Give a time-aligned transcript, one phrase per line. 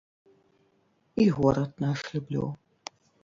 [1.21, 2.47] І горад наш люблю.